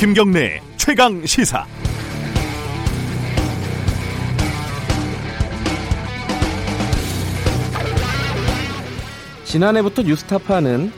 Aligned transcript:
김경래 0.00 0.62
최강 0.78 1.26
시사. 1.26 1.66
지난해부터 9.44 10.00
뉴스타파는 10.00 10.90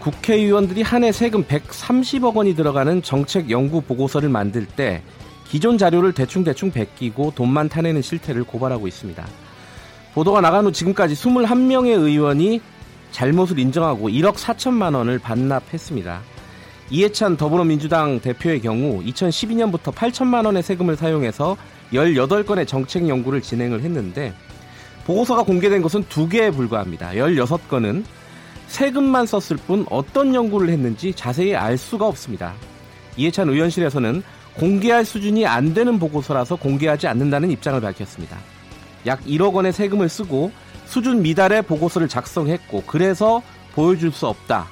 국회의원들이 0.00 0.82
한 0.82 1.04
해 1.04 1.10
세금 1.10 1.42
130억 1.44 2.34
원이 2.34 2.54
들어가는 2.54 3.00
정책 3.02 3.48
연구 3.48 3.80
보고서를 3.80 4.28
만들 4.28 4.66
때 4.66 5.02
기존 5.48 5.78
자료를 5.78 6.12
대충대충 6.12 6.70
베끼고 6.70 7.32
돈만 7.34 7.70
타내는 7.70 8.02
실태를 8.02 8.44
고발하고 8.44 8.86
있습니다. 8.86 9.26
보도가 10.12 10.42
나간 10.42 10.66
후 10.66 10.72
지금까지 10.72 11.14
21명의 11.14 11.98
의원이 11.98 12.60
잘못을 13.10 13.58
인정하고 13.58 14.10
1억 14.10 14.34
4천만 14.34 14.94
원을 14.94 15.18
반납했습니다. 15.18 16.20
이해찬 16.90 17.36
더불어민주당 17.36 18.18
대표의 18.20 18.60
경우 18.60 19.00
2012년부터 19.04 19.94
8천만 19.94 20.44
원의 20.44 20.64
세금을 20.64 20.96
사용해서 20.96 21.56
18건의 21.92 22.66
정책 22.66 23.08
연구를 23.08 23.40
진행을 23.40 23.82
했는데 23.82 24.34
보고서가 25.04 25.44
공개된 25.44 25.82
것은 25.82 26.04
두 26.08 26.28
개에 26.28 26.50
불과합니다. 26.50 27.12
16건은 27.12 28.04
세금만 28.66 29.26
썼을 29.26 29.56
뿐 29.66 29.86
어떤 29.88 30.34
연구를 30.34 30.68
했는지 30.68 31.12
자세히 31.14 31.54
알 31.54 31.78
수가 31.78 32.06
없습니다. 32.06 32.54
이해찬 33.16 33.48
의원실에서는 33.48 34.22
공개할 34.54 35.04
수준이 35.04 35.46
안 35.46 35.74
되는 35.74 35.98
보고서라서 35.98 36.56
공개하지 36.56 37.06
않는다는 37.06 37.52
입장을 37.52 37.80
밝혔습니다. 37.80 38.36
약 39.06 39.24
1억 39.24 39.54
원의 39.54 39.72
세금을 39.72 40.08
쓰고 40.08 40.50
수준 40.86 41.22
미달의 41.22 41.62
보고서를 41.62 42.08
작성했고 42.08 42.82
그래서 42.86 43.42
보여줄 43.74 44.10
수 44.10 44.26
없다. 44.26 44.66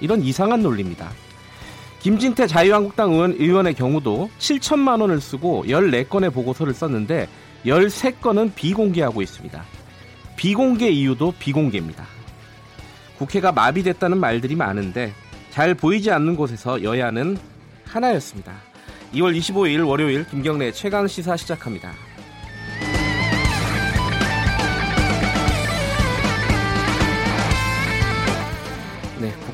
이런 0.00 0.22
이상한 0.22 0.62
논리입니다. 0.62 1.10
김진태 2.00 2.46
자유한국당 2.46 3.12
의원, 3.12 3.32
의원의 3.32 3.74
경우도 3.74 4.30
7천만 4.38 5.00
원을 5.00 5.20
쓰고 5.20 5.64
14건의 5.66 6.32
보고서를 6.32 6.72
썼는데 6.72 7.28
13건은 7.66 8.54
비공개하고 8.54 9.20
있습니다. 9.20 9.64
비공개 10.36 10.88
이유도 10.88 11.34
비공개입니다. 11.38 12.06
국회가 13.18 13.50
마비됐다는 13.50 14.18
말들이 14.18 14.54
많은데 14.54 15.12
잘 15.50 15.74
보이지 15.74 16.10
않는 16.12 16.36
곳에서 16.36 16.82
여야는 16.84 17.36
하나였습니다. 17.84 18.52
2월 19.14 19.36
25일 19.36 19.86
월요일 19.86 20.24
김경래 20.26 20.70
최강 20.70 21.08
시사 21.08 21.36
시작합니다. 21.36 22.07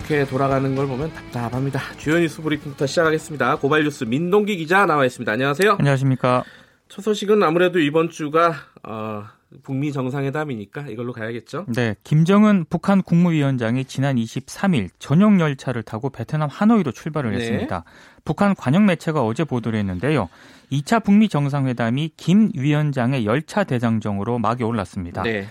네, 0.04 0.08
국회 0.08 0.24
돌아가는 0.26 0.74
걸 0.74 0.86
보면 0.86 1.12
답답합니다. 1.14 1.80
주요 1.96 2.18
뉴스 2.18 2.42
브리핑부터 2.42 2.86
시작하겠습니다. 2.86 3.56
고발 3.56 3.84
뉴스 3.84 4.04
민동기 4.04 4.58
기자 4.58 4.84
나와 4.84 5.06
있습니다. 5.06 5.32
안녕하세요. 5.32 5.76
안녕하십니까. 5.78 6.44
첫 6.88 7.00
소식은 7.00 7.42
아무래도 7.42 7.78
이번 7.78 8.10
주가 8.10 8.54
어, 8.82 9.24
북미 9.62 9.92
정상회담이니까 9.92 10.88
이걸로 10.88 11.14
가야겠죠. 11.14 11.64
네, 11.74 11.96
김정은 12.04 12.66
북한 12.68 13.02
국무위원장이 13.02 13.86
지난 13.86 14.16
23일 14.16 14.90
전용 14.98 15.40
열차를 15.40 15.82
타고 15.82 16.10
베트남 16.10 16.50
하노이로 16.50 16.92
출발을 16.92 17.30
네. 17.30 17.38
했습니다. 17.38 17.84
북한 18.26 18.54
관영 18.54 18.84
매체가 18.84 19.22
어제 19.22 19.44
보도를 19.44 19.78
했는데요. 19.78 20.28
2차 20.70 21.02
북미 21.02 21.30
정상회담이 21.30 22.12
김 22.18 22.50
위원장의 22.54 23.24
열차 23.24 23.64
대장정으로 23.64 24.38
막이 24.38 24.64
올랐습니다. 24.64 25.22
네. 25.22 25.46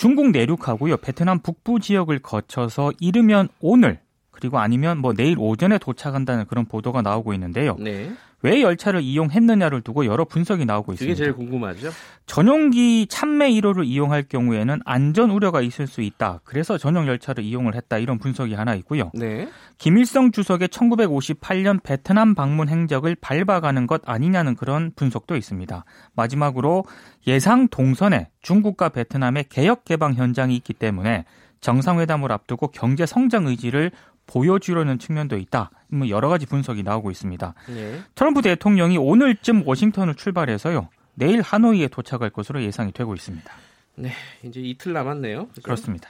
중국 0.00 0.30
내륙하고요. 0.30 0.96
베트남 0.96 1.40
북부 1.40 1.78
지역을 1.78 2.20
거쳐서 2.20 2.90
이르면 3.00 3.50
오늘 3.60 4.00
그리고 4.30 4.58
아니면 4.58 4.96
뭐 4.96 5.12
내일 5.12 5.36
오전에 5.38 5.76
도착한다는 5.76 6.46
그런 6.46 6.64
보도가 6.64 7.02
나오고 7.02 7.34
있는데요. 7.34 7.76
네. 7.78 8.10
왜 8.42 8.62
열차를 8.62 9.02
이용했느냐를 9.02 9.82
두고 9.82 10.06
여러 10.06 10.24
분석이 10.24 10.64
나오고 10.64 10.94
있습니다. 10.94 11.16
제일 11.16 11.32
궁금하죠. 11.34 11.90
전용기 12.26 13.06
참매 13.08 13.50
1호를 13.50 13.84
이용할 13.84 14.22
경우에는 14.22 14.80
안전 14.84 15.30
우려가 15.30 15.60
있을 15.60 15.86
수 15.86 16.00
있다. 16.00 16.40
그래서 16.44 16.78
전용 16.78 17.06
열차를 17.06 17.44
이용을 17.44 17.74
했다. 17.74 17.98
이런 17.98 18.18
분석이 18.18 18.54
하나 18.54 18.74
있고요. 18.76 19.10
네. 19.14 19.48
김일성 19.78 20.30
주석의 20.30 20.68
1958년 20.68 21.82
베트남 21.82 22.34
방문 22.34 22.68
행적을 22.68 23.16
밟아가는 23.20 23.86
것 23.86 24.02
아니냐는 24.06 24.54
그런 24.54 24.92
분석도 24.94 25.36
있습니다. 25.36 25.84
마지막으로 26.14 26.84
예상 27.26 27.68
동선에 27.68 28.28
중국과 28.42 28.90
베트남의 28.90 29.46
개혁 29.48 29.84
개방 29.84 30.14
현장이 30.14 30.54
있기 30.56 30.72
때문에 30.72 31.24
정상회담을 31.60 32.32
앞두고 32.32 32.68
경제 32.68 33.06
성장 33.06 33.46
의지를 33.46 33.90
보여주려는 34.30 34.98
측면도 34.98 35.36
있다. 35.38 35.70
뭐 35.88 36.08
여러 36.08 36.28
가지 36.28 36.46
분석이 36.46 36.82
나오고 36.84 37.10
있습니다. 37.10 37.54
네. 37.68 38.00
트럼프 38.14 38.42
대통령이 38.42 38.96
오늘쯤 38.96 39.64
워싱턴을 39.66 40.14
출발해서요. 40.14 40.88
내일 41.14 41.42
하노이에 41.42 41.88
도착할 41.88 42.30
것으로 42.30 42.62
예상이 42.62 42.92
되고 42.92 43.12
있습니다. 43.14 43.52
네. 43.96 44.12
이제 44.44 44.60
이틀 44.60 44.92
남았네요. 44.92 45.48
그죠? 45.48 45.62
그렇습니다. 45.62 46.08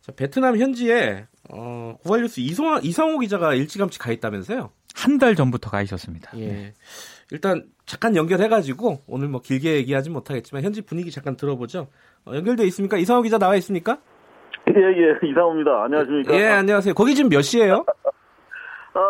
자, 0.00 0.12
베트남 0.12 0.58
현지에 0.58 1.26
어, 1.50 1.96
고발뉴스 2.02 2.40
이성화, 2.40 2.80
이상호 2.82 3.18
기자가 3.18 3.54
일찌감치 3.54 3.98
가 3.98 4.10
있다면서요? 4.12 4.70
한 4.94 5.18
달 5.18 5.36
전부터 5.36 5.70
가 5.70 5.80
있었습니다. 5.82 6.30
예. 6.38 6.72
일단 7.30 7.66
잠깐 7.86 8.16
연결해가지고 8.16 9.02
오늘 9.06 9.28
뭐 9.28 9.40
길게 9.42 9.74
얘기하지 9.76 10.10
못하겠지만 10.10 10.64
현지 10.64 10.80
분위기 10.80 11.10
잠깐 11.10 11.36
들어보죠. 11.36 11.88
어, 12.24 12.32
연결돼 12.34 12.66
있습니까? 12.68 12.96
이상호 12.96 13.22
기자 13.22 13.38
나와 13.38 13.54
있습니까? 13.56 14.00
예, 14.66 14.80
예, 14.80 15.18
이상호입니다. 15.28 15.84
안녕하십니까. 15.84 16.34
예, 16.34 16.46
안녕하세요. 16.48 16.94
거기 16.94 17.14
지금 17.14 17.30
몇 17.30 17.40
시예요? 17.42 17.84
어, 18.94 19.00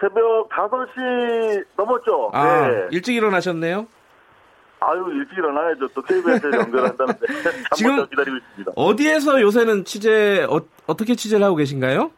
새벽 0.00 0.48
5시 0.48 1.64
넘었죠? 1.76 2.30
아, 2.32 2.68
네. 2.68 2.86
일찍 2.92 3.16
일어나셨네요. 3.16 3.86
아유, 4.80 5.04
일찍 5.12 5.38
일어나야죠. 5.38 5.88
또 5.88 6.02
KBS에 6.02 6.50
연결한다는데. 6.56 7.26
지금- 7.74 8.06
기다리고 8.08 8.36
있습니다. 8.36 8.72
어디에서 8.76 9.40
요새는 9.40 9.84
취재 9.84 10.44
어, 10.48 10.60
어떻게 10.86 11.14
취재를 11.16 11.44
하고 11.44 11.56
계신가요? 11.56 12.12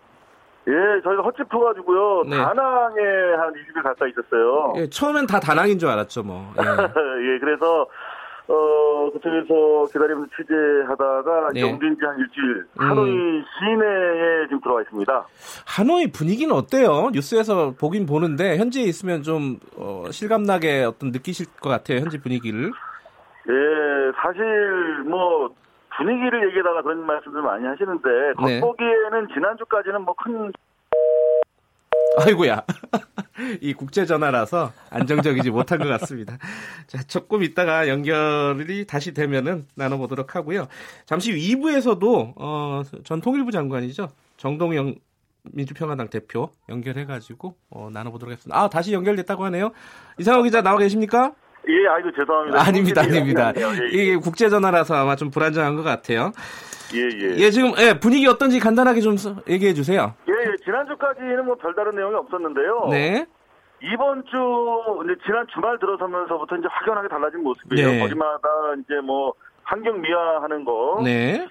예, 0.68 0.72
저희가 1.02 1.22
헛짚어가지고요. 1.22 2.24
네. 2.28 2.36
다낭에 2.36 3.00
한 3.38 3.52
20일 3.54 3.82
가까이 3.82 4.10
있었어요. 4.10 4.74
예, 4.76 4.90
처음엔 4.90 5.26
다 5.26 5.40
다낭인 5.40 5.78
줄 5.78 5.88
알았죠, 5.88 6.22
뭐. 6.22 6.52
예. 6.58 6.60
예, 7.34 7.38
그래서, 7.40 7.82
어, 7.82 7.86
그쪽에서 9.20 9.86
기다리면서 9.92 10.28
취재하다가 10.36 11.50
네. 11.52 11.60
이제 11.60 11.70
옮긴 11.70 11.96
지한 11.98 12.18
일주일, 12.18 12.56
음. 12.80 12.88
하노이 12.88 13.10
시내에 13.10 14.46
지금 14.48 14.60
들어와 14.62 14.82
있습니다. 14.82 15.26
하노이 15.66 16.10
분위기는 16.10 16.54
어때요? 16.54 17.10
뉴스에서 17.12 17.74
보긴 17.78 18.06
보는데 18.06 18.56
현지에 18.56 18.84
있으면 18.84 19.22
좀 19.22 19.58
어, 19.76 20.04
실감나게 20.10 20.84
어떤 20.84 21.10
느끼실 21.10 21.46
것 21.60 21.68
같아요, 21.70 21.98
현지 22.00 22.20
분위기를. 22.20 22.72
예, 23.48 24.12
사실 24.22 25.04
뭐 25.06 25.50
분위기를 25.96 26.46
얘기하다가 26.48 26.82
그런 26.82 27.04
말씀들 27.06 27.42
많이 27.42 27.66
하시는데 27.66 28.08
네. 28.44 28.60
겉보기에는 28.60 29.28
지난주까지는 29.34 30.02
뭐 30.02 30.14
큰 30.14 30.52
아이고야. 32.18 32.62
이 33.60 33.72
국제 33.74 34.06
전화라서 34.06 34.72
안정적이지 34.90 35.50
못한 35.50 35.78
것 35.78 35.86
같습니다. 35.88 36.38
자, 36.86 37.02
조금 37.04 37.42
있다가 37.42 37.88
연결이 37.88 38.86
다시 38.86 39.12
되면은 39.14 39.66
나눠보도록 39.74 40.34
하고요. 40.36 40.68
잠시 41.06 41.32
후 41.32 41.38
2부에서도 41.38 42.32
어, 42.36 42.82
전 43.04 43.20
통일부 43.20 43.50
장관이죠. 43.50 44.08
정동영 44.36 44.94
민주평화당 45.52 46.08
대표 46.08 46.50
연결해가지고 46.68 47.54
어, 47.70 47.88
나눠보도록 47.92 48.32
하겠습니다. 48.32 48.58
아 48.60 48.68
다시 48.68 48.92
연결됐다고 48.92 49.44
하네요. 49.46 49.72
이상호 50.18 50.42
기자 50.42 50.62
나와 50.62 50.78
계십니까? 50.78 51.32
예, 51.68 51.72
아이고 51.94 52.10
죄송합니다. 52.12 52.60
아닙니다, 52.62 53.00
아닙니다. 53.02 53.52
예, 53.56 53.60
예, 53.62 53.88
이게 53.92 54.16
국제 54.16 54.48
전화라서 54.48 54.94
아마 54.94 55.16
좀 55.16 55.30
불안정한 55.30 55.76
것 55.76 55.82
같아요. 55.82 56.32
예, 56.94 56.98
예. 57.00 57.36
예, 57.38 57.50
지금 57.50 57.72
예, 57.78 57.98
분위기 58.00 58.26
어떤지 58.26 58.58
간단하게 58.58 59.00
좀 59.00 59.16
서- 59.16 59.36
얘기해 59.48 59.74
주세요. 59.74 60.14
예, 60.28 60.32
예, 60.32 60.49
지난주까지는 60.64 61.44
뭐 61.44 61.54
별다른 61.56 61.94
내용이 61.94 62.14
없었는데요. 62.14 62.88
네, 62.90 63.26
이번 63.82 64.24
주 64.26 65.02
이제 65.04 65.16
지난 65.24 65.46
주말 65.48 65.78
들어서면서부터 65.78 66.56
이제 66.56 66.68
확연하게 66.70 67.08
달라진 67.08 67.42
모습이에요. 67.42 67.88
네. 67.88 68.00
거리마다 68.00 68.48
이제 68.80 69.00
뭐 69.00 69.32
환경 69.62 70.00
미화하는 70.00 70.64
거, 70.64 71.00
네, 71.04 71.46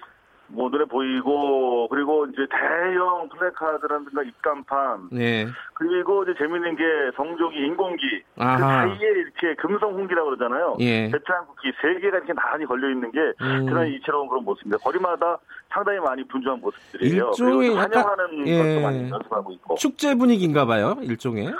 뭐 0.52 0.68
눈에 0.68 0.84
보이고 0.84 1.88
그리고 1.88 2.26
이제 2.26 2.46
대형 2.50 3.28
플래카드라든가 3.28 4.22
입간판, 4.22 5.08
네. 5.12 5.46
그리고 5.74 6.22
이제 6.24 6.34
재밌는 6.38 6.76
게 6.76 6.84
성조기 7.16 7.56
인공기 7.56 8.22
그 8.36 8.42
아하. 8.42 8.58
사이에 8.58 9.08
이렇게 9.08 9.54
금성 9.56 9.94
홍기라고 9.94 10.30
그러잖아요. 10.30 10.76
예. 10.80 11.10
베트남 11.10 11.46
국기 11.46 11.72
세 11.80 12.00
개가 12.00 12.18
이렇게 12.18 12.32
나란히 12.32 12.66
걸려 12.66 12.90
있는 12.90 13.10
게 13.12 13.18
음. 13.40 13.66
그런 13.66 13.86
이채로운 13.88 14.28
그런 14.28 14.44
모습입니다. 14.44 14.78
거리마다 14.82 15.38
상당히 15.72 16.00
많이 16.00 16.24
분주한 16.26 16.60
모습들이에요. 16.60 17.28
일종의 17.30 17.74
환영하는 17.74 18.46
예. 18.46 18.58
것도 18.58 18.80
많이 18.82 19.10
연습하고 19.10 19.52
있고. 19.52 19.74
축제 19.76 20.14
분위기인가 20.14 20.66
봐요, 20.66 20.96
일종의. 21.02 21.52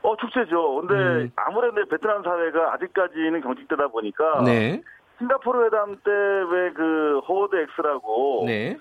어 0.00 0.16
축제죠. 0.16 0.76
근데 0.76 0.94
음. 0.94 1.30
아무래도 1.36 1.84
베트남 1.88 2.22
사회가 2.22 2.72
아직까지는 2.74 3.40
경직되다 3.42 3.88
보니까 3.88 4.42
네, 4.44 4.80
싱가포르 5.18 5.64
회담 5.66 5.96
때 5.96 6.10
왜 6.10 6.70
그 6.74 7.18
호워드 7.26 7.56
X라고 7.76 8.44
네. 8.46 8.76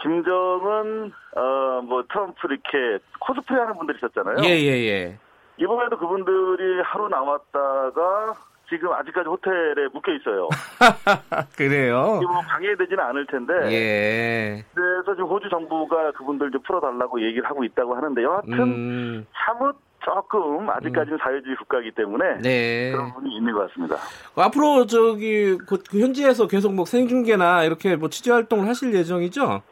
김정은 0.00 1.12
어뭐 1.36 2.04
트럼프 2.10 2.48
이렇게 2.50 2.98
코스프레 3.20 3.60
하는 3.60 3.74
분들 3.76 3.96
있었잖아요. 3.96 4.36
예, 4.44 4.48
예, 4.48 4.86
예. 4.88 5.18
이번에도 5.58 5.96
그분들이 5.98 6.80
하루 6.82 7.08
나왔다가 7.08 8.34
지금 8.68 8.90
아직까지 8.92 9.28
호텔에 9.28 9.86
묶여 9.92 10.12
있어요. 10.12 10.48
그래요? 11.56 12.20
뭐 12.22 12.40
방해되지는 12.48 12.98
않을 13.04 13.26
텐데. 13.26 13.52
예. 13.70 14.64
그래서 14.74 15.14
지금 15.14 15.28
호주 15.28 15.48
정부가 15.50 16.10
그분들 16.12 16.50
좀 16.50 16.62
풀어달라고 16.62 17.20
얘기를 17.22 17.44
하고 17.48 17.62
있다고 17.64 17.94
하는데 17.94 18.22
여하튼 18.22 18.52
음, 18.60 19.26
사뭇 19.34 19.76
조금 20.04 20.68
아직까지는 20.68 21.18
사회주의 21.18 21.56
국가이기 21.56 21.92
때문에 21.92 22.38
네. 22.42 22.90
그런 22.92 23.12
부분이 23.12 23.36
있는 23.36 23.52
것 23.52 23.68
같습니다. 23.68 23.96
앞으로 24.36 24.86
저기 24.86 25.56
그, 25.66 25.78
그 25.90 26.00
현지에서 26.00 26.46
계속 26.48 26.74
뭐 26.74 26.84
생중계나 26.84 27.64
이렇게 27.64 27.96
뭐 27.96 28.08
취재 28.08 28.32
활동을 28.32 28.68
하실 28.68 28.92
예정이죠? 28.94 29.62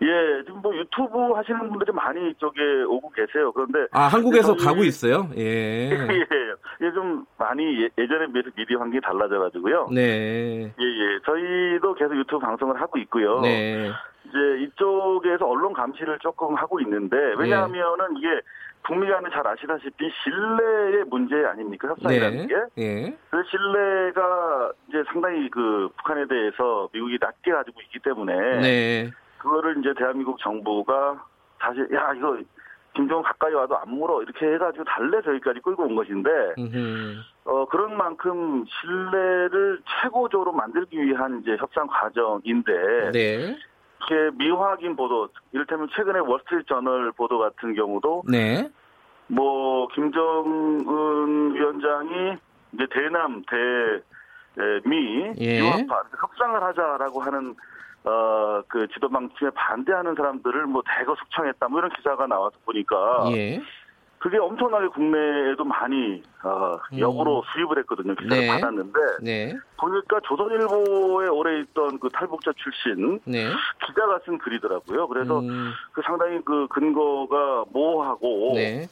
예, 0.00 0.44
지금 0.44 0.60
뭐 0.62 0.74
유튜브 0.76 1.32
하시는 1.34 1.58
분들이 1.68 1.92
많이 1.92 2.30
이쪽에 2.30 2.60
오고 2.86 3.10
계세요. 3.10 3.50
그런데 3.52 3.80
아, 3.92 4.02
한국에서 4.02 4.56
저희- 4.56 4.66
가고 4.66 4.84
있어요? 4.84 5.28
예. 5.36 5.90
예, 5.90 6.26
예, 6.80 6.92
좀 6.92 7.24
많이 7.36 7.82
예, 7.82 7.88
예전에 7.98 8.26
비해서 8.32 8.48
미디어 8.56 8.78
환경이 8.78 9.00
달라져가지고요. 9.00 9.88
네. 9.92 10.72
예, 10.78 10.84
예, 10.84 11.18
저희도 11.26 11.94
계속 11.94 12.16
유튜브 12.16 12.38
방송을 12.38 12.80
하고 12.80 12.98
있고요. 12.98 13.40
네. 13.40 13.90
이제 14.28 14.57
언론 15.68 15.72
감시를 15.72 16.18
조금 16.20 16.54
하고 16.54 16.80
있는데 16.80 17.16
왜냐하면은 17.36 18.16
이게 18.16 18.28
국민간에 18.86 19.28
잘 19.30 19.46
아시다시피 19.46 20.10
신뢰의 20.22 21.04
문제 21.04 21.36
아닙니까 21.44 21.88
협상이라는 21.88 22.46
네. 22.46 22.46
게. 22.46 22.54
예. 22.78 23.16
그 23.30 23.42
신뢰가 23.50 24.72
이제 24.88 25.04
상당히 25.12 25.48
그 25.50 25.88
북한에 25.98 26.26
대해서 26.26 26.88
미국이 26.92 27.18
낮게 27.20 27.52
가지고 27.52 27.80
있기 27.82 27.98
때문에 27.98 28.60
네. 28.60 29.10
그거를 29.38 29.78
이제 29.78 29.92
대한민국 29.96 30.38
정부가 30.38 31.22
사실 31.60 31.88
야 31.92 32.12
이거 32.16 32.38
김정은 32.94 33.22
가까이 33.22 33.52
와도 33.52 33.76
안 33.76 33.90
물어 33.90 34.22
이렇게 34.22 34.46
해가지고 34.54 34.84
달래 34.84 35.20
저기까지 35.22 35.60
끌고 35.60 35.84
온 35.84 35.94
것인데 35.94 36.30
음흠. 36.58 37.16
어 37.44 37.64
그런 37.66 37.96
만큼 37.96 38.64
신뢰를 38.66 39.80
최고조로 40.02 40.52
만들기 40.52 41.00
위한 41.00 41.40
이제 41.42 41.56
협상 41.58 41.86
과정인데 41.86 43.10
네. 43.12 43.56
이렇게 43.98 44.36
미확인 44.36 44.96
보도 44.96 45.28
이를테면 45.52 45.88
최근에 45.94 46.20
월스트리트 46.20 46.66
저널 46.68 47.12
보도 47.12 47.38
같은 47.38 47.74
경우도 47.74 48.24
네. 48.28 48.68
뭐 49.26 49.88
김정은 49.88 51.54
위원장이 51.54 52.36
이제 52.72 52.86
대남 52.90 53.42
대미 54.54 55.32
예. 55.40 55.58
유학파 55.60 56.02
협상을 56.20 56.62
하자라고 56.62 57.20
하는 57.20 57.54
어 58.04 58.48
그 58.68 58.86
지도 58.88 59.08
방침에 59.08 59.50
반대하는 59.54 60.14
사람들을 60.14 60.66
뭐 60.66 60.82
대거 60.86 61.14
숙청했다 61.16 61.68
뭐 61.68 61.80
이런 61.80 61.90
기사가 61.92 62.26
나와서 62.26 62.56
보니까 62.64 63.30
예. 63.32 63.60
그게 64.18 64.36
엄청나게 64.38 64.88
국내에도 64.88 65.64
많이 65.64 66.22
어 66.42 66.78
역으로 66.96 67.44
수입을 67.52 67.78
했거든요 67.78 68.14
기사를 68.14 68.36
음. 68.36 68.40
네. 68.40 68.48
받았는데 68.48 69.00
네. 69.22 69.56
보니까 69.76 70.20
조선일보에 70.24 71.28
오래 71.28 71.60
있던 71.60 71.98
그 72.00 72.08
탈북자 72.10 72.52
출신 72.56 73.20
네. 73.24 73.48
기자가 73.86 74.18
쓴 74.24 74.38
글이더라고요. 74.38 75.06
그래서 75.06 75.38
음, 75.40 75.72
그 75.92 76.02
상당히 76.02 76.40
그 76.44 76.66
근거가 76.68 77.66
모호하고 77.70 78.52
네. 78.56 78.88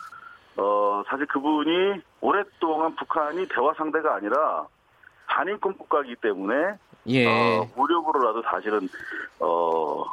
어 0.56 1.02
사실 1.08 1.26
그분이 1.26 2.00
오랫동안 2.20 2.94
북한이 2.94 3.46
대화 3.48 3.74
상대가 3.74 4.14
아니라 4.14 4.66
반인권 5.26 5.76
국가이기 5.76 6.16
때문에 6.16 6.54
예. 7.08 7.26
어, 7.26 7.68
무력으로라도 7.76 8.42
사실은 8.42 8.88
어 9.40 10.04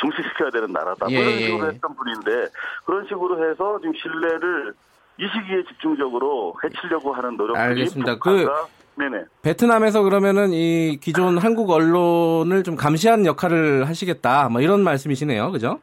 중시시켜야 0.00 0.50
되는 0.50 0.72
나라다. 0.72 1.06
뭐 1.06 1.12
예, 1.12 1.18
이런 1.18 1.32
예. 1.32 1.38
식으로 1.46 1.66
했던 1.72 1.94
분인데 1.94 2.48
그런 2.84 3.04
식으로 3.06 3.50
해서 3.50 3.78
지금 3.80 3.94
신뢰를 3.94 4.74
이 5.18 5.26
시기에 5.26 5.62
집중적으로 5.64 6.54
해치려고 6.64 7.12
하는 7.12 7.36
노력들이 7.36 7.62
알겠습니다. 7.62 8.14
북한과 8.14 8.66
네네. 8.96 9.24
베트남에서 9.42 10.02
그러면은 10.02 10.50
이 10.52 10.98
기존 11.00 11.38
한국 11.38 11.70
언론을 11.70 12.62
좀 12.64 12.76
감시하는 12.76 13.26
역할을 13.26 13.88
하시겠다. 13.88 14.48
뭐 14.48 14.60
이런 14.60 14.82
말씀이시네요. 14.82 15.50
그죠? 15.52 15.80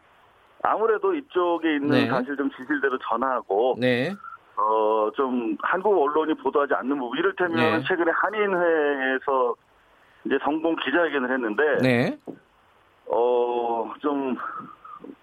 아무래도 0.63 1.13
이쪽에 1.13 1.75
있는 1.75 1.89
네. 1.89 2.07
사실 2.07 2.35
좀 2.35 2.49
진실대로 2.51 2.97
전하고 3.09 3.75
네. 3.79 4.13
어 4.55 4.97
좀 5.15 5.55
한국 5.61 5.99
언론이 6.01 6.33
보도하지 6.35 6.73
않는 6.73 6.97
부분 6.99 7.17
이를테면 7.17 7.55
네. 7.55 7.83
최근에 7.87 8.11
한인회에서 8.13 9.55
이제 10.25 10.37
성공 10.43 10.75
기자회견을 10.75 11.31
했는데 11.31 11.63
네. 11.81 12.17
어좀 13.09 14.35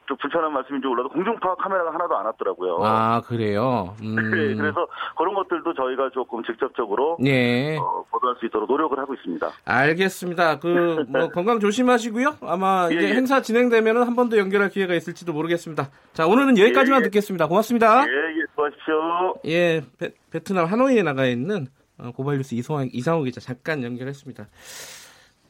좀 0.07 0.17
불편한 0.21 0.53
말씀인지 0.53 0.87
몰라도 0.87 1.09
공중파 1.09 1.55
카메라가 1.55 1.95
하나도 1.95 2.15
안 2.19 2.27
왔더라고요. 2.27 2.79
아, 2.83 3.23
그래요. 3.23 3.97
음. 4.03 4.15
네, 4.31 4.55
그래서 4.55 4.87
그런 5.17 5.35
것들도 5.35 5.73
저희가 5.73 6.11
조금 6.11 6.43
직접적으로 6.45 7.17
네. 7.21 7.79
어, 7.79 8.05
보도할 8.11 8.37
수 8.39 8.45
있도록 8.45 8.69
노력을 8.71 8.99
하고 8.99 9.15
있습니다. 9.15 9.51
알겠습니다. 9.65 10.59
그, 10.59 11.05
뭐, 11.09 11.29
건강 11.33 11.59
조심하시고요. 11.59 12.37
아마 12.43 12.89
예, 12.91 12.97
이제 12.97 13.09
예. 13.09 13.15
행사 13.15 13.41
진행되면 13.41 14.03
한 14.07 14.15
번 14.15 14.29
더 14.29 14.37
연결할 14.37 14.69
기회가 14.69 14.95
있을지도 14.95 15.33
모르겠습니다. 15.33 15.89
자, 16.13 16.27
오늘은 16.27 16.59
여기까지만 16.59 17.01
예, 17.01 17.05
예. 17.05 17.05
듣겠습니다. 17.09 17.47
고맙습니다. 17.49 18.03
예, 18.07 18.13
예, 18.13 18.45
수고하십시오. 18.51 19.35
예, 19.47 19.81
베, 19.99 20.11
베트남 20.31 20.67
하노이에 20.67 21.03
나가 21.03 21.25
있는 21.25 21.67
어, 21.99 22.11
고발뉴스 22.15 22.55
이상호 22.57 23.23
기자 23.23 23.41
잠깐 23.41 23.83
연결했습니다. 23.83 24.49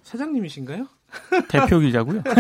사장님이신가요? 0.03 0.85
대표 1.49 1.79
기자고요. 1.79 2.23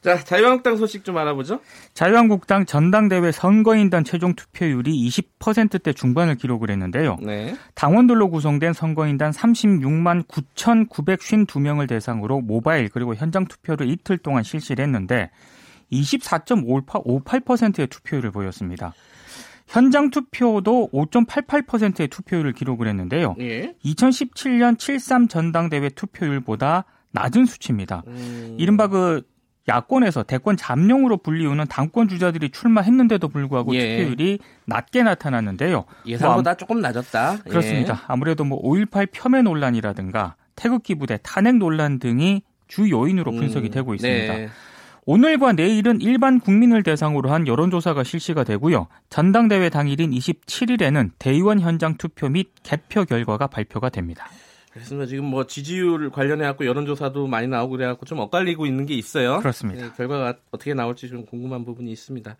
자, 0.00 0.16
자유한국당 0.16 0.76
소식 0.76 1.04
좀 1.04 1.18
알아보죠. 1.18 1.60
자유한국당 1.92 2.64
전당대회 2.64 3.32
선거인단 3.32 4.02
최종 4.04 4.34
투표율이 4.34 5.08
20%대 5.08 5.92
중반을 5.92 6.36
기록을 6.36 6.70
했는데요. 6.70 7.18
네. 7.20 7.54
당원들로 7.74 8.30
구성된 8.30 8.72
선거인단 8.72 9.30
36만 9.32 10.26
9,952명을 10.26 11.86
대상으로 11.86 12.40
모바일 12.40 12.88
그리고 12.88 13.14
현장 13.14 13.44
투표를 13.44 13.90
이틀 13.90 14.16
동안 14.16 14.42
실시를 14.42 14.82
했는데 14.84 15.30
24.58%의 15.92 17.86
투표율을 17.88 18.30
보였습니다. 18.30 18.94
현장 19.66 20.10
투표도 20.10 20.90
5.88%의 20.92 22.08
투표율을 22.08 22.54
기록을 22.54 22.88
했는데요. 22.88 23.36
예. 23.38 23.74
2017년 23.84 24.76
7.3 24.76 25.28
전당대회 25.28 25.90
투표율보다 25.90 26.86
낮은 27.12 27.46
수치입니다. 27.46 28.02
음, 28.06 28.56
이른바 28.58 28.86
그 28.86 29.22
야권에서 29.68 30.24
대권 30.24 30.56
잠룡으로 30.56 31.18
불리우는 31.18 31.66
당권 31.68 32.08
주자들이 32.08 32.50
출마했는데도 32.50 33.28
불구하고 33.28 33.74
예. 33.74 33.98
투표율이 33.98 34.38
낮게 34.66 35.02
나타났는데요. 35.02 35.84
예상보다 36.06 36.56
조금 36.56 36.80
낮았다. 36.80 37.38
예. 37.46 37.50
그렇습니다. 37.50 38.02
아무래도 38.06 38.44
뭐 38.44 38.60
5.18 38.62 39.10
폄훼 39.12 39.42
논란이라든가 39.42 40.36
태극기 40.56 40.94
부대 40.96 41.18
탄핵 41.22 41.56
논란 41.56 41.98
등이 41.98 42.42
주 42.68 42.90
요인으로 42.90 43.32
분석이 43.32 43.68
음, 43.68 43.70
되고 43.70 43.94
있습니다. 43.94 44.34
네. 44.34 44.48
오늘과 45.06 45.54
내일은 45.54 46.00
일반 46.00 46.38
국민을 46.38 46.82
대상으로 46.82 47.32
한 47.32 47.46
여론조사가 47.46 48.04
실시가 48.04 48.44
되고요. 48.44 48.86
전당대회 49.08 49.68
당일인 49.68 50.10
27일에는 50.10 51.10
대의원 51.18 51.58
현장 51.60 51.96
투표 51.96 52.28
및 52.28 52.50
개표 52.62 53.04
결과가 53.04 53.46
발표가 53.46 53.88
됩니다. 53.88 54.28
그렇습니다. 54.72 55.06
지금 55.06 55.24
뭐 55.24 55.46
지지율 55.46 56.10
관련해 56.10 56.44
갖고 56.44 56.64
여론조사도 56.64 57.26
많이 57.26 57.48
나오고 57.48 57.72
그래 57.72 57.86
갖고 57.86 58.06
좀 58.06 58.20
엇갈리고 58.20 58.66
있는 58.66 58.86
게 58.86 58.94
있어요. 58.94 59.38
그렇습니다. 59.38 59.86
네, 59.86 59.92
결과가 59.96 60.34
어떻게 60.50 60.74
나올지 60.74 61.08
좀 61.08 61.26
궁금한 61.26 61.64
부분이 61.64 61.90
있습니다. 61.90 62.36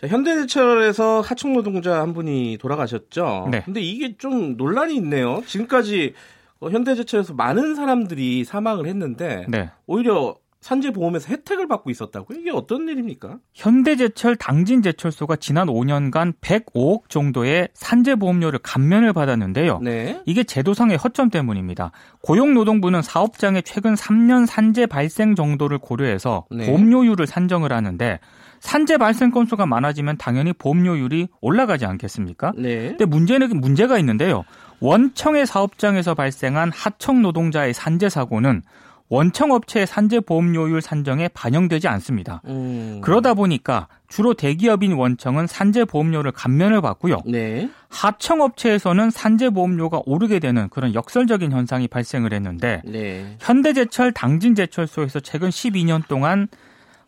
자, 0.00 0.06
현대제철에서 0.08 1.20
하청 1.20 1.52
노동자 1.52 2.00
한 2.00 2.12
분이 2.12 2.58
돌아가셨죠. 2.60 3.48
네. 3.52 3.62
근데 3.64 3.80
이게 3.80 4.16
좀 4.16 4.56
논란이 4.56 4.96
있네요. 4.96 5.42
지금까지 5.46 6.14
어, 6.58 6.70
현대제철에서 6.70 7.34
많은 7.34 7.76
사람들이 7.76 8.44
사망을 8.44 8.86
했는데 8.86 9.46
네. 9.48 9.70
오히려 9.86 10.36
산재보험에서 10.62 11.28
혜택을 11.28 11.66
받고 11.66 11.90
있었다고요? 11.90 12.38
이게 12.38 12.50
어떤 12.50 12.88
일입니까? 12.88 13.38
현대제철 13.52 14.36
당진제철소가 14.36 15.36
지난 15.36 15.66
5년간 15.66 16.34
105억 16.40 17.08
정도의 17.08 17.68
산재보험료를 17.74 18.60
감면을 18.60 19.12
받았는데요. 19.12 19.80
네. 19.80 20.22
이게 20.24 20.44
제도상의 20.44 20.96
허점 20.96 21.30
때문입니다. 21.30 21.90
고용노동부는 22.22 23.02
사업장의 23.02 23.64
최근 23.64 23.94
3년 23.94 24.46
산재 24.46 24.86
발생 24.86 25.34
정도를 25.34 25.78
고려해서 25.78 26.46
네. 26.50 26.66
보험료율을 26.66 27.26
산정을 27.26 27.72
하는데 27.72 28.20
산재 28.60 28.98
발생 28.98 29.32
건수가 29.32 29.66
많아지면 29.66 30.16
당연히 30.18 30.52
보험료율이 30.52 31.26
올라가지 31.40 31.84
않겠습니까? 31.84 32.52
네. 32.56 32.88
근데 32.90 33.04
문제는 33.04 33.60
문제가 33.60 33.98
있는데요. 33.98 34.44
원청의 34.78 35.46
사업장에서 35.46 36.14
발생한 36.14 36.70
하청 36.72 37.22
노동자의 37.22 37.74
산재 37.74 38.08
사고는 38.08 38.62
원청 39.08 39.52
업체의 39.52 39.86
산재 39.86 40.20
보험료율 40.20 40.80
산정에 40.80 41.28
반영되지 41.28 41.88
않습니다. 41.88 42.40
음. 42.46 43.00
그러다 43.02 43.34
보니까 43.34 43.88
주로 44.08 44.34
대기업인 44.34 44.92
원청은 44.92 45.46
산재 45.46 45.84
보험료를 45.84 46.32
감면을 46.32 46.80
받고요. 46.80 47.20
네. 47.26 47.68
하청 47.88 48.40
업체에서는 48.40 49.10
산재 49.10 49.50
보험료가 49.50 50.02
오르게 50.06 50.38
되는 50.38 50.68
그런 50.70 50.94
역설적인 50.94 51.52
현상이 51.52 51.88
발생을 51.88 52.32
했는데 52.32 52.82
네. 52.84 53.36
현대제철 53.40 54.12
당진제철소에서 54.12 55.20
최근 55.20 55.50
12년 55.50 56.06
동안 56.08 56.48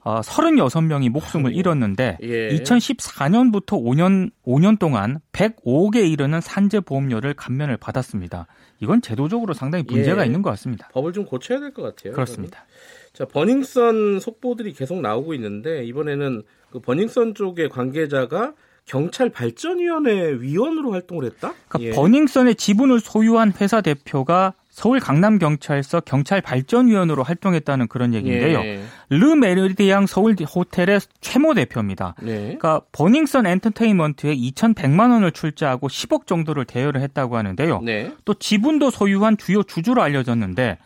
어, 0.05 0.21
36명이 0.21 1.09
목숨을. 1.09 1.55
잃었는데 1.55 2.19
예. 2.23 2.49
2014년부터 2.51 3.83
5년 3.83 4.31
5년 4.47 4.79
동안 4.79 5.19
105개에 5.33 6.11
이르는 6.13 6.41
산재 6.41 6.81
보험료를 6.81 7.35
감면을 7.35 7.77
받았습니다. 7.79 8.47
이건 8.81 9.01
제도적으로 9.03 9.55
상당히 9.55 9.85
문제가 9.89 10.23
예. 10.23 10.27
있는 10.27 10.43
것 10.43 10.51
같습니다. 10.51 10.89
법을 10.93 11.13
좀 11.13 11.25
고쳐야 11.25 11.59
될 11.61 11.73
것 11.73 11.83
같아요. 11.83 12.13
그렇습니다. 12.13 12.67
자, 13.15 13.25
버닝썬 13.25 14.21
속보들이 14.21 14.73
계속 14.75 15.01
나오고 15.01 15.35
있는데 15.35 15.85
이번에는 15.85 16.43
그 16.71 16.81
버닝썬 16.81 17.35
쪽의 17.35 17.69
관계자가 17.71 18.53
경찰 18.87 19.31
발전위원회 19.31 20.41
위원으로 20.41 20.93
활동을 20.93 21.25
했다? 21.25 21.55
그러니까 21.69 21.91
예. 21.91 21.95
버닝썬의 21.95 22.57
지분을 22.57 23.01
소유한 23.01 23.53
회사 23.61 23.81
대표가 23.81 24.53
서울 24.69 24.99
강남 24.99 25.39
경찰서 25.39 26.01
경찰 26.01 26.41
발전위원으로 26.41 27.23
활동했다는 27.23 27.87
그런 27.87 28.13
얘기인데요. 28.13 28.59
예. 28.59 28.83
르 29.09 29.37
메르디앙 29.37 30.07
서울 30.07 30.35
호텔의 30.35 31.01
최모 31.21 31.55
대표입니다. 31.55 32.17
네. 32.21 32.39
그러니까 32.39 32.81
버닝썬 32.91 33.47
엔터테인먼트에 33.47 34.35
2,100만 34.35 35.13
원을 35.13 35.31
출자하고 35.31 35.89
10억 35.89 36.27
정도를 36.27 36.65
대여를 36.65 37.01
했다고 37.03 37.37
하는데요. 37.37 37.83
네. 37.83 38.13
또 38.25 38.35
지분도 38.35 38.91
소유한 38.91 39.37
주요 39.37 39.63
주주로 39.63 40.03
알려졌는데 40.03 40.79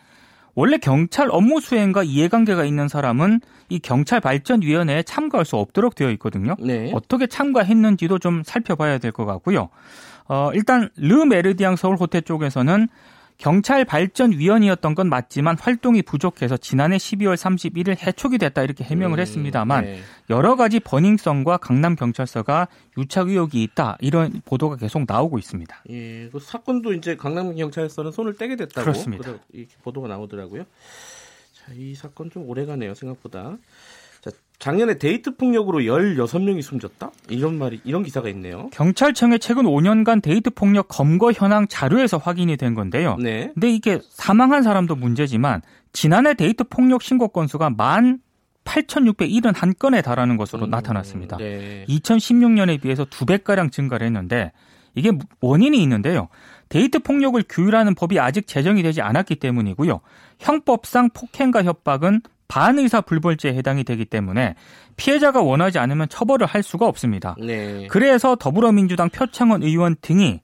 원래 0.55 0.77
경찰 0.77 1.27
업무 1.31 1.59
수행과 1.61 2.03
이해관계가 2.03 2.65
있는 2.65 2.87
사람은 2.87 3.39
이 3.69 3.79
경찰 3.79 4.19
발전 4.19 4.61
위원회에 4.61 5.03
참가할 5.03 5.45
수 5.45 5.55
없도록 5.57 5.95
되어 5.95 6.09
있거든요. 6.11 6.55
네. 6.59 6.91
어떻게 6.93 7.27
참가했는지도 7.27 8.19
좀 8.19 8.43
살펴봐야 8.43 8.97
될 8.97 9.11
것 9.11 9.25
같고요. 9.25 9.69
어, 10.27 10.51
일단 10.53 10.89
르 10.97 11.25
메르디앙 11.25 11.75
서울 11.75 11.95
호텔 11.97 12.21
쪽에서는 12.21 12.87
경찰 13.39 13.85
발전 13.85 14.33
위원이었던 14.33 14.95
건 14.95 15.07
맞지만 15.07 15.57
활동이 15.57 16.01
부족해서 16.01 16.57
지난해 16.57 16.97
12월 16.97 17.35
31일 17.35 17.97
해촉이 18.05 18.37
됐다 18.37 18.63
이렇게 18.63 18.83
해명을 18.83 19.17
음, 19.17 19.21
했습니다만 19.21 19.85
네. 19.85 20.01
여러 20.29 20.57
가지 20.57 20.81
버닝썬과 20.81 21.57
강남 21.57 21.95
경찰서가 21.95 22.67
유착 22.97 23.29
의혹이 23.29 23.63
있다 23.63 23.97
이런 24.01 24.41
보도가 24.43 24.75
계속 24.75 25.05
나오고 25.07 25.39
있습니다. 25.39 25.83
예, 25.89 26.29
그 26.29 26.39
사건도 26.39 26.93
이제 26.93 27.15
강남 27.15 27.55
경찰서는 27.55 28.11
손을 28.11 28.35
떼게 28.35 28.57
됐다고 28.57 28.83
그렇습니다. 28.83 29.33
보도가 29.83 30.09
나오더라고요. 30.09 30.65
자, 31.53 31.73
이 31.73 31.95
사건 31.95 32.29
좀 32.29 32.47
오래가네요, 32.49 32.93
생각보다. 32.93 33.57
자, 34.59 34.71
작년에 34.71 34.97
데이트 34.97 35.35
폭력으로 35.35 35.79
16명이 35.79 36.61
숨졌다? 36.61 37.11
이런 37.29 37.57
말이 37.57 37.79
이런 37.85 38.03
기사가 38.03 38.27
있네요. 38.29 38.69
경찰청의 38.71 39.39
최근 39.39 39.63
5년간 39.63 40.21
데이트 40.21 40.51
폭력 40.51 40.89
검거 40.89 41.31
현황 41.31 41.65
자료에서 41.67 42.17
확인이 42.17 42.57
된 42.57 42.75
건데요. 42.75 43.15
네. 43.17 43.51
근데 43.53 43.71
이게 43.71 43.99
사망한 44.09 44.63
사람도 44.63 44.97
문제지만 44.97 45.61
지난해 45.93 46.33
데이트 46.33 46.65
폭력 46.65 47.01
신고 47.01 47.29
건수가 47.29 47.69
18,671건에 47.71 50.03
달하는 50.03 50.35
것으로 50.37 50.65
음, 50.65 50.69
나타났습니다. 50.69 51.37
네. 51.37 51.85
2016년에 51.87 52.81
비해서 52.81 53.05
두 53.05 53.25
배가량 53.25 53.69
증가를 53.71 54.05
했는데 54.05 54.51
이게 54.93 55.13
원인이 55.39 55.81
있는데요. 55.81 56.27
데이트 56.67 56.99
폭력을 56.99 57.41
규율하는 57.49 57.95
법이 57.95 58.19
아직 58.19 58.45
제정이 58.45 58.83
되지 58.83 59.01
않았기 59.01 59.37
때문이고요. 59.37 60.01
형법상 60.39 61.09
폭행과 61.13 61.63
협박은 61.63 62.21
반의사 62.49 63.01
불벌죄에 63.01 63.53
해당이 63.53 63.85
되기 63.85 64.03
때문에 64.03 64.55
피해자가 64.97 65.41
원하지 65.41 65.79
않으면 65.79 66.09
처벌을 66.09 66.45
할 66.45 66.61
수가 66.61 66.85
없습니다. 66.87 67.35
네. 67.39 67.87
그래서 67.89 68.35
더불어민주당 68.35 69.09
표창원 69.09 69.63
의원 69.63 69.95
등이 70.01 70.41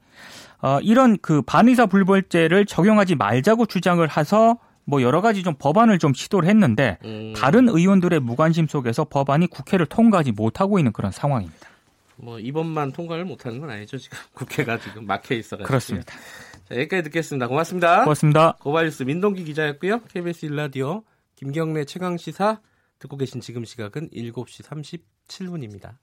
어, 0.61 0.79
이런 0.81 1.17
그 1.21 1.41
반의사 1.41 1.87
불벌죄를 1.87 2.65
적용하지 2.65 3.15
말자고 3.15 3.65
주장을 3.65 4.07
해서 4.17 4.57
뭐 4.85 5.01
여러 5.01 5.19
가지 5.19 5.43
좀 5.43 5.55
법안을 5.57 5.99
좀 5.99 6.13
시도를 6.13 6.47
했는데 6.47 6.97
음, 7.03 7.33
다른 7.35 7.67
의원들의 7.67 8.19
무관심 8.19 8.67
속에서 8.67 9.03
법안이 9.05 9.47
국회를 9.47 9.87
통과하지 9.87 10.31
못하고 10.31 10.79
있는 10.79 10.93
그런 10.93 11.11
상황입니다. 11.11 11.67
뭐 12.17 12.39
이번만 12.39 12.93
통과를 12.93 13.25
못하는 13.25 13.59
건 13.59 13.71
아니죠, 13.71 13.97
지금 13.97 14.17
국회가 14.33 14.77
지금 14.77 15.05
막혀 15.05 15.35
있어가지고. 15.35 15.67
그렇습니다. 15.67 16.13
자, 16.69 16.75
여기까지 16.75 17.03
듣겠습니다. 17.03 17.47
고맙습니다. 17.47 18.03
고맙습니다. 18.03 18.53
고발뉴스 18.59 19.03
민동기 19.03 19.43
기자였고요. 19.43 20.01
KBS 20.13 20.45
일라디오 20.45 21.03
김경래 21.35 21.83
최강 21.83 22.15
시사 22.15 22.61
듣고 22.97 23.17
계신 23.17 23.41
지금 23.41 23.65
시각은 23.65 24.09
7시 24.11 24.63
37분입니다. 25.27 25.97